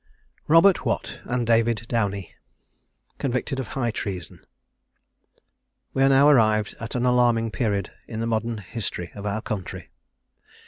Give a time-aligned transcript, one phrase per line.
[0.47, 2.33] ROBERT WATT AND DAVID DOWNIE.
[3.19, 4.43] CONVICTED OF HIGH TREASON.
[5.93, 9.91] We are now arrived at an alarming period in the modern history of our country.